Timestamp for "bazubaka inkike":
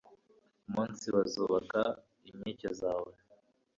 1.15-2.69